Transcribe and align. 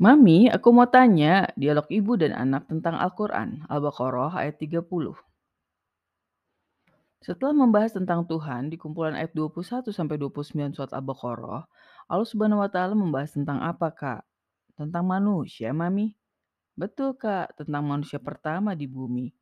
Mami, 0.00 0.48
aku 0.48 0.72
mau 0.72 0.88
tanya 0.88 1.52
dialog 1.60 1.84
ibu 1.92 2.16
dan 2.16 2.32
anak 2.32 2.64
tentang 2.72 2.96
Al-Quran, 2.96 3.68
Al-Baqarah 3.68 4.32
ayat 4.32 4.56
30. 4.56 5.12
Setelah 7.20 7.52
membahas 7.52 7.92
tentang 7.92 8.24
Tuhan 8.24 8.72
di 8.72 8.80
kumpulan 8.80 9.12
ayat 9.12 9.36
21 9.36 9.92
sampai 9.92 10.16
29 10.16 10.72
surat 10.72 10.88
Al-Baqarah, 10.96 11.68
Allah 12.08 12.28
Subhanahu 12.32 12.64
wa 12.64 12.70
taala 12.72 12.96
membahas 12.96 13.36
tentang 13.36 13.60
apa, 13.60 13.92
Kak? 13.92 14.24
Tentang 14.72 15.04
manusia, 15.04 15.68
Mami? 15.76 16.16
Betul, 16.72 17.12
Kak, 17.20 17.60
tentang 17.60 17.84
manusia 17.84 18.16
pertama 18.16 18.72
di 18.72 18.88
bumi. 18.88 19.36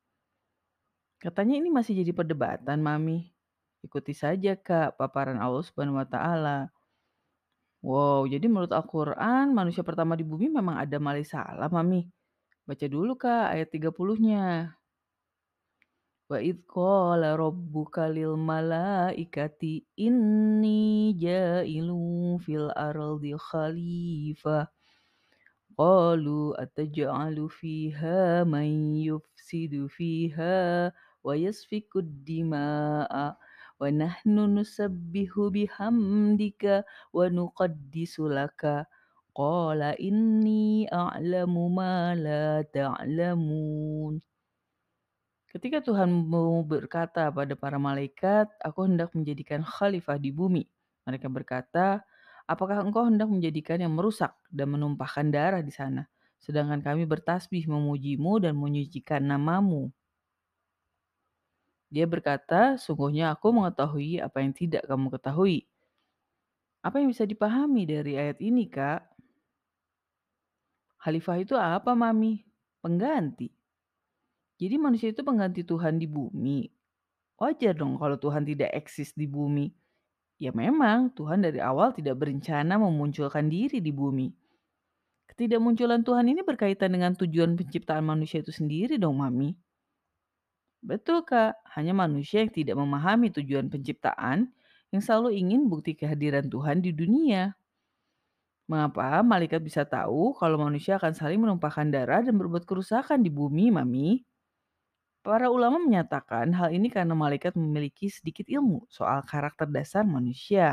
Katanya 1.23 1.55
ini 1.55 1.71
masih 1.71 2.03
jadi 2.03 2.11
perdebatan, 2.11 2.83
Mami. 2.83 3.31
Ikuti 3.79 4.11
saja, 4.11 4.59
Kak, 4.59 4.99
paparan 4.99 5.39
Allah 5.39 5.63
Subhanahu 5.63 6.03
wa 6.03 6.07
taala. 6.07 6.67
Wow, 7.79 8.27
jadi 8.27 8.43
menurut 8.51 8.75
Al-Quran, 8.75 9.55
manusia 9.55 9.87
pertama 9.87 10.19
di 10.19 10.27
bumi 10.27 10.51
memang 10.51 10.75
Adam 10.83 10.99
alaihissalam, 10.99 11.71
Mami. 11.71 12.11
Baca 12.67 12.85
dulu, 12.91 13.15
Kak, 13.15 13.55
ayat 13.55 13.71
30-nya. 13.71 14.75
Wa 16.27 16.37
idh 16.43 16.59
qala 16.67 17.39
rabbuka 17.39 18.11
lil 18.11 18.35
malaikati 18.35 19.81
inni 19.95 21.15
ja'ilun 21.15 22.37
fil 22.43 22.67
ardi 22.75 23.33
khalifah. 23.33 24.67
Qalu 25.79 26.53
ataj'alu 26.59 27.47
fiha 27.47 28.43
man 28.43 28.91
yufsidu 28.99 29.87
fiha 29.87 30.91
wa 31.23 31.33
yasfiku 31.33 32.03
dima'a 32.03 33.39
wa 33.79 33.87
nahnu 33.87 34.45
nusabbihu 34.59 35.49
bihamdika 35.55 36.83
wa 37.15 37.25
nuqaddisu 37.31 38.27
laka. 38.27 38.85
Qala 39.33 39.95
inni 39.95 40.83
a'lamu 40.91 41.71
ma. 41.71 42.11
Ketika 45.49 45.81
Tuhan 45.81 46.11
mau 46.29 46.61
berkata 46.61 47.31
pada 47.33 47.57
para 47.57 47.81
malaikat, 47.81 48.51
"Aku 48.61 48.85
hendak 48.85 49.15
menjadikan 49.17 49.65
khalifah 49.65 50.21
di 50.21 50.29
bumi." 50.29 50.67
Mereka 51.09 51.25
berkata, 51.31 52.05
"Apakah 52.45 52.85
engkau 52.85 53.07
hendak 53.07 53.31
menjadikan 53.31 53.81
yang 53.81 53.97
merusak 53.97 54.35
dan 54.53 54.75
menumpahkan 54.75 55.33
darah 55.33 55.63
di 55.65 55.73
sana, 55.73 56.05
sedangkan 56.37 56.85
kami 56.85 57.09
bertasbih 57.09 57.65
memujimu 57.65 58.45
dan 58.45 58.53
menyucikan 58.59 59.25
namamu?" 59.25 59.89
Dia 61.89 62.05
berkata, 62.05 62.77
"Sungguhnya 62.77 63.33
aku 63.33 63.49
mengetahui 63.49 64.21
apa 64.21 64.45
yang 64.45 64.53
tidak 64.53 64.85
kamu 64.85 65.09
ketahui." 65.09 65.65
Apa 66.79 67.03
yang 67.03 67.11
bisa 67.11 67.27
dipahami 67.27 67.83
dari 67.83 68.15
ayat 68.15 68.39
ini, 68.39 68.69
Kak? 68.69 69.03
Khalifah 71.03 71.37
itu 71.43 71.55
apa, 71.59 71.91
Mami? 71.91 72.45
Pengganti. 72.79 73.51
Jadi 74.59 74.75
manusia 74.75 75.11
itu 75.11 75.23
pengganti 75.23 75.63
Tuhan 75.63 75.99
di 75.99 76.07
bumi. 76.07 76.67
Wajar 77.39 77.71
dong 77.71 77.95
kalau 77.95 78.19
Tuhan 78.19 78.43
tidak 78.43 78.75
eksis 78.75 79.15
di 79.15 79.23
bumi. 79.23 79.71
Ya 80.39 80.51
memang 80.51 81.11
Tuhan 81.15 81.43
dari 81.43 81.59
awal 81.63 81.95
tidak 81.95 82.19
berencana 82.19 82.75
memunculkan 82.79 83.47
diri 83.47 83.79
di 83.79 83.91
bumi. 83.91 84.27
Ketidakmunculan 85.31 86.03
Tuhan 86.03 86.27
ini 86.27 86.43
berkaitan 86.43 86.91
dengan 86.91 87.15
tujuan 87.15 87.55
penciptaan 87.55 88.03
manusia 88.03 88.43
itu 88.43 88.51
sendiri 88.51 88.99
dong, 88.99 89.23
Mami. 89.23 89.55
Betul, 90.83 91.23
Kak. 91.27 91.59
Hanya 91.75 91.91
manusia 91.95 92.43
yang 92.43 92.51
tidak 92.51 92.75
memahami 92.79 93.27
tujuan 93.35 93.67
penciptaan 93.71 94.51
yang 94.91 95.01
selalu 95.03 95.35
ingin 95.39 95.67
bukti 95.71 95.91
kehadiran 95.95 96.47
Tuhan 96.47 96.79
di 96.83 96.91
dunia. 96.95 97.55
Mengapa 98.71 99.19
malaikat 99.31 99.59
bisa 99.67 99.83
tahu 99.95 100.31
kalau 100.39 100.57
manusia 100.65 100.93
akan 100.99 101.11
saling 101.19 101.39
menumpahkan 101.43 101.87
darah 101.95 102.21
dan 102.25 102.35
berbuat 102.39 102.63
kerusakan 102.69 103.19
di 103.25 103.29
bumi, 103.37 103.65
Mami? 103.77 104.09
Para 105.25 105.47
ulama 105.55 105.77
menyatakan 105.85 106.47
hal 106.59 106.69
ini 106.77 106.87
karena 106.95 107.15
malaikat 107.23 107.53
memiliki 107.61 108.07
sedikit 108.11 108.45
ilmu 108.55 108.79
soal 108.97 109.19
karakter 109.31 109.67
dasar 109.75 110.03
manusia. 110.15 110.67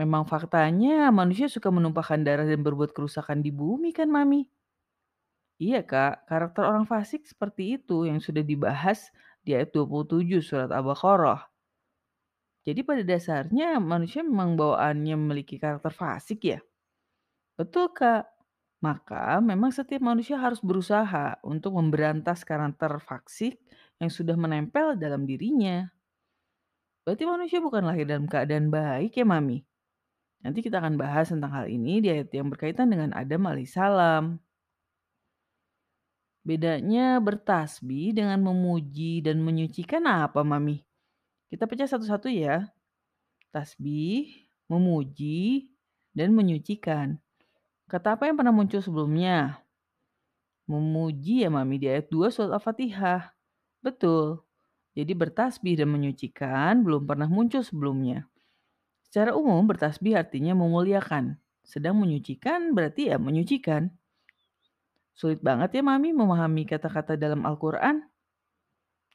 Memang 0.00 0.24
faktanya 0.32 0.96
manusia 1.20 1.46
suka 1.54 1.68
menumpahkan 1.76 2.20
darah 2.26 2.46
dan 2.50 2.60
berbuat 2.66 2.90
kerusakan 2.96 3.38
di 3.44 3.50
bumi 3.60 3.90
kan, 3.98 4.08
Mami? 4.16 4.40
Iya, 5.64 5.80
Kak. 5.90 6.28
Karakter 6.28 6.62
orang 6.70 6.84
fasik 6.92 7.22
seperti 7.32 7.62
itu 7.76 8.04
yang 8.08 8.20
sudah 8.26 8.40
dibahas 8.50 8.98
di 9.44 9.50
ayat 9.56 9.70
27 9.76 10.40
surat 10.48 10.70
Al-Baqarah. 10.72 11.40
Jadi 12.66 12.80
pada 12.82 13.02
dasarnya 13.06 13.78
manusia 13.78 14.20
memang 14.26 14.58
bawaannya 14.60 15.14
memiliki 15.16 15.56
karakter 15.56 15.92
fasik 15.94 16.40
ya? 16.52 16.58
Betul, 17.58 17.92
Kak. 17.92 18.24
Maka 18.86 19.40
memang 19.40 19.72
setiap 19.72 20.02
manusia 20.04 20.36
harus 20.38 20.60
berusaha 20.60 21.40
untuk 21.42 21.72
memberantas 21.78 22.44
karakter 22.44 22.92
fasik 23.02 23.58
yang 24.00 24.12
sudah 24.12 24.36
menempel 24.36 24.94
dalam 25.00 25.24
dirinya. 25.24 25.88
Berarti 27.06 27.24
manusia 27.24 27.58
bukan 27.66 27.82
lahir 27.88 28.04
dalam 28.10 28.26
keadaan 28.32 28.66
baik 28.68 29.12
ya, 29.18 29.24
Mami? 29.24 29.58
Nanti 30.44 30.60
kita 30.66 30.76
akan 30.82 30.94
bahas 31.02 31.26
tentang 31.32 31.52
hal 31.56 31.66
ini 31.70 31.94
di 32.04 32.08
ayat 32.14 32.30
yang 32.34 32.48
berkaitan 32.52 32.88
dengan 32.92 33.10
Adam 33.16 33.42
alaihissalam. 33.50 34.24
Bedanya 36.46 37.18
bertasbih 37.18 38.14
dengan 38.14 38.38
memuji 38.38 39.18
dan 39.18 39.42
menyucikan 39.42 40.06
apa, 40.06 40.46
Mami? 40.46 40.86
Kita 41.50 41.66
pecah 41.66 41.90
satu-satu 41.90 42.30
ya. 42.30 42.70
Tasbih, 43.50 44.30
memuji, 44.70 45.74
dan 46.14 46.30
menyucikan. 46.38 47.18
Kata 47.90 48.14
apa 48.14 48.30
yang 48.30 48.38
pernah 48.38 48.54
muncul 48.54 48.78
sebelumnya? 48.78 49.58
Memuji 50.70 51.42
ya 51.42 51.50
Mami 51.50 51.82
di 51.82 51.90
ayat 51.90 52.14
2 52.14 52.30
surat 52.30 52.54
Al-Fatihah. 52.54 53.34
Betul. 53.82 54.46
Jadi 54.94 55.18
bertasbih 55.18 55.74
dan 55.82 55.90
menyucikan 55.90 56.86
belum 56.86 57.10
pernah 57.10 57.26
muncul 57.26 57.66
sebelumnya. 57.66 58.30
Secara 59.02 59.34
umum 59.34 59.66
bertasbih 59.66 60.14
artinya 60.14 60.54
memuliakan. 60.54 61.42
Sedang 61.66 61.98
menyucikan 61.98 62.70
berarti 62.70 63.10
ya 63.10 63.18
menyucikan. 63.18 63.90
Sulit 65.16 65.40
banget 65.40 65.72
ya 65.72 65.82
Mami 65.82 66.12
memahami 66.12 66.68
kata-kata 66.68 67.16
dalam 67.16 67.40
Al-Quran? 67.48 68.04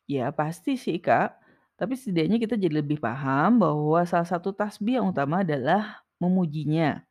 Ya 0.09 0.33
pasti 0.33 0.73
sih 0.73 0.97
Kak. 0.97 1.37
Tapi 1.77 1.93
setidaknya 1.93 2.41
kita 2.41 2.57
jadi 2.57 2.81
lebih 2.81 2.97
paham 2.97 3.61
bahwa 3.61 4.01
salah 4.09 4.25
satu 4.25 4.49
tasbih 4.53 5.01
yang 5.01 5.13
utama 5.13 5.45
adalah 5.45 6.01
memujinya. 6.17 7.05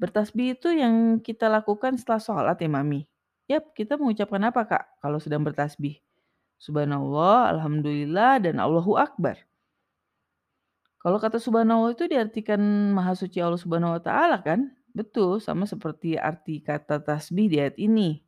Bertasbih 0.00 0.56
itu 0.56 0.72
yang 0.72 1.20
kita 1.20 1.46
lakukan 1.52 2.00
setelah 2.00 2.20
sholat 2.20 2.56
ya 2.60 2.68
Mami? 2.68 3.04
Yap, 3.44 3.76
kita 3.76 4.00
mengucapkan 4.00 4.40
apa 4.48 4.64
Kak 4.64 4.84
kalau 5.04 5.20
sedang 5.20 5.44
bertasbih? 5.44 6.00
Subhanallah, 6.56 7.52
Alhamdulillah, 7.52 8.40
dan 8.40 8.56
Allahu 8.56 8.96
Akbar. 8.96 9.36
Kalau 11.04 11.20
kata 11.20 11.36
subhanallah 11.36 11.92
itu 11.92 12.08
diartikan 12.08 12.60
maha 12.96 13.12
suci 13.12 13.36
Allah 13.36 13.60
subhanahu 13.60 14.00
wa 14.00 14.00
ta'ala 14.00 14.40
kan? 14.40 14.72
Betul, 14.98 15.32
sama 15.46 15.64
seperti 15.72 16.14
arti 16.28 16.54
kata 16.68 16.96
tasbih 17.06 17.46
di 17.52 17.56
ayat 17.62 17.76
ini. 17.86 18.22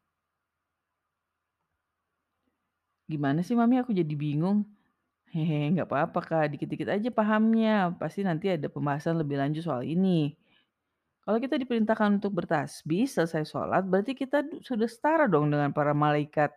Gimana 3.07 3.41
sih 3.47 3.55
Mami 3.55 3.79
aku 3.79 3.95
jadi 3.95 4.15
bingung? 4.19 4.67
Hehe, 5.35 5.71
nggak 5.75 5.89
apa-apa 5.91 6.21
Kak, 6.29 6.45
dikit-dikit 6.55 6.89
aja 6.91 7.11
pahamnya. 7.15 7.95
Pasti 8.01 8.23
nanti 8.27 8.47
ada 8.51 8.67
pembahasan 8.71 9.19
lebih 9.23 9.37
lanjut 9.43 9.63
soal 9.67 9.83
ini. 9.87 10.35
Kalau 11.27 11.39
kita 11.43 11.59
diperintahkan 11.59 12.23
untuk 12.23 12.33
bertasbih 12.39 13.07
selesai 13.11 13.45
sholat, 13.51 13.83
berarti 13.87 14.15
kita 14.15 14.47
sudah 14.63 14.89
setara 14.91 15.27
dong 15.27 15.51
dengan 15.51 15.71
para 15.75 15.93
malaikat. 15.95 16.55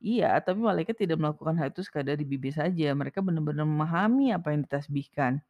Iya, 0.00 0.38
tapi 0.44 0.60
malaikat 0.60 0.96
tidak 1.02 1.18
melakukan 1.20 1.56
hal 1.60 1.68
itu 1.72 1.82
sekadar 1.84 2.16
di 2.20 2.24
bibir 2.28 2.52
saja. 2.52 2.92
Mereka 2.96 3.18
benar-benar 3.24 3.64
memahami 3.68 4.32
apa 4.36 4.52
yang 4.52 4.64
ditasbihkan. 4.64 5.40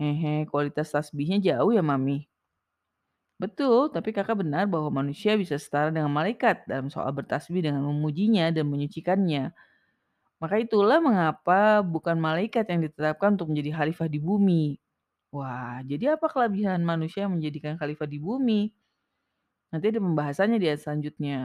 Hehe, 0.00 0.46
kualitas 0.52 0.92
tasbihnya 0.94 1.38
jauh 1.42 1.72
ya, 1.72 1.82
Mami. 1.84 2.28
Betul, 3.36 3.92
tapi 3.92 4.16
kakak 4.16 4.40
benar 4.40 4.64
bahwa 4.64 4.88
manusia 5.04 5.36
bisa 5.36 5.60
setara 5.60 5.92
dengan 5.92 6.08
malaikat 6.08 6.64
dalam 6.64 6.88
soal 6.88 7.12
bertasbih 7.12 7.60
dengan 7.60 7.84
memujinya 7.84 8.48
dan 8.48 8.64
menyucikannya. 8.72 9.52
Maka 10.42 10.56
itulah 10.60 11.00
mengapa 11.00 11.80
bukan 11.84 12.16
malaikat 12.20 12.64
yang 12.72 12.80
ditetapkan 12.86 13.36
untuk 13.40 13.48
menjadi 13.52 13.70
khalifah 13.82 14.08
di 14.10 14.20
bumi, 14.20 14.64
Wah, 15.34 15.84
jadi 15.84 16.16
apa 16.16 16.26
kelebihan 16.32 16.80
manusia 16.82 17.28
yang 17.28 17.36
menjadikan 17.38 17.76
khalifah 17.76 18.08
di 18.08 18.18
bumi? 18.18 18.72
Nanti 19.70 19.86
ada 19.94 20.00
pembahasannya 20.02 20.58
di 20.58 20.66
ayat 20.70 20.80
selanjutnya. 20.82 21.38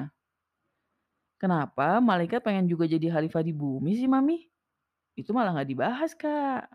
Kenapa 1.42 1.98
malaikat 2.00 2.40
pengen 2.46 2.70
juga 2.72 2.86
jadi 2.88 3.08
khalifah 3.14 3.44
di 3.44 3.52
bumi 3.52 3.92
sih, 4.00 4.08
Mami? 4.08 4.38
Itu 5.20 5.32
malah 5.38 5.52
nggak 5.58 5.70
dibahas, 5.72 6.12
Kak. 6.18 6.68